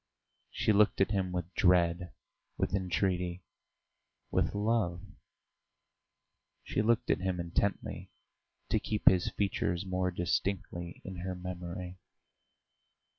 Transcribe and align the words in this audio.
She 0.49 0.73
looked 0.73 0.99
at 0.99 1.11
him 1.11 1.31
with 1.31 1.53
dread, 1.53 2.11
with 2.57 2.73
entreaty, 2.73 3.43
with 4.31 4.55
love; 4.55 5.03
she 6.63 6.81
looked 6.81 7.11
at 7.11 7.19
him 7.19 7.39
intently, 7.39 8.09
to 8.69 8.79
keep 8.79 9.07
his 9.07 9.29
features 9.29 9.85
more 9.85 10.09
distinctly 10.09 11.03
in 11.05 11.17
her 11.17 11.35
memory. 11.35 11.99